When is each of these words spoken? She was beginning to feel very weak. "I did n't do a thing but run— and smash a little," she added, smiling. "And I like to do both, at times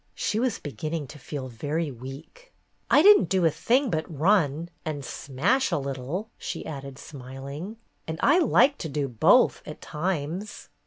She 0.15 0.39
was 0.39 0.57
beginning 0.57 1.05
to 1.09 1.19
feel 1.19 1.47
very 1.47 1.91
weak. 1.91 2.51
"I 2.89 3.03
did 3.03 3.19
n't 3.19 3.29
do 3.29 3.45
a 3.45 3.51
thing 3.51 3.91
but 3.91 4.11
run— 4.11 4.69
and 4.83 5.05
smash 5.05 5.69
a 5.69 5.77
little," 5.77 6.31
she 6.39 6.65
added, 6.65 6.97
smiling. 6.97 7.77
"And 8.07 8.19
I 8.23 8.39
like 8.39 8.79
to 8.79 8.89
do 8.89 9.07
both, 9.07 9.61
at 9.63 9.79
times 9.79 10.69